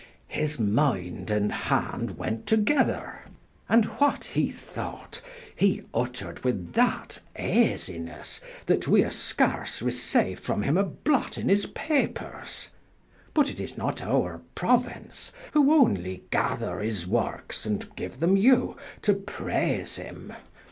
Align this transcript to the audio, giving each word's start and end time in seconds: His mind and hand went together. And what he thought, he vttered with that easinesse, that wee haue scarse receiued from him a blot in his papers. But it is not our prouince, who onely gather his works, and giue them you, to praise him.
His 0.33 0.59
mind 0.59 1.29
and 1.29 1.51
hand 1.51 2.17
went 2.17 2.47
together. 2.47 3.19
And 3.69 3.85
what 3.85 4.23
he 4.23 4.49
thought, 4.49 5.21
he 5.55 5.83
vttered 5.93 6.43
with 6.43 6.73
that 6.73 7.19
easinesse, 7.37 8.39
that 8.65 8.87
wee 8.87 9.03
haue 9.03 9.11
scarse 9.11 9.79
receiued 9.79 10.39
from 10.39 10.63
him 10.63 10.75
a 10.75 10.81
blot 10.83 11.37
in 11.37 11.49
his 11.49 11.67
papers. 11.67 12.69
But 13.35 13.51
it 13.51 13.59
is 13.61 13.77
not 13.77 14.01
our 14.01 14.41
prouince, 14.55 15.31
who 15.53 15.69
onely 15.69 16.23
gather 16.31 16.79
his 16.79 17.05
works, 17.05 17.67
and 17.67 17.87
giue 17.95 18.09
them 18.17 18.35
you, 18.35 18.77
to 19.03 19.13
praise 19.13 19.97
him. 19.97 20.33